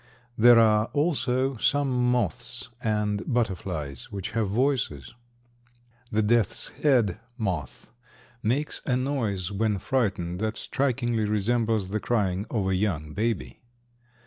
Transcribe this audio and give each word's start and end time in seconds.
There 0.35 0.57
are 0.57 0.85
also 0.93 1.57
some 1.57 1.91
moths 2.09 2.69
and 2.83 3.21
butterflies 3.31 4.11
which 4.11 4.31
have 4.31 4.49
voices. 4.49 5.13
The 6.11 6.23
"death's 6.23 6.69
head" 6.69 7.19
moth 7.37 7.91
makes 8.41 8.81
a 8.87 8.97
noise 8.97 9.51
when 9.51 9.77
frightened 9.77 10.39
that 10.39 10.57
strikingly 10.57 11.25
resembles 11.25 11.89
the 11.89 11.99
crying 11.99 12.47
of 12.49 12.67
a 12.67 12.75
young 12.75 13.13
baby. 13.13 13.61